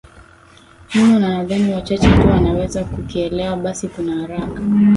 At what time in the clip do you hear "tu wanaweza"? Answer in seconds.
2.21-2.83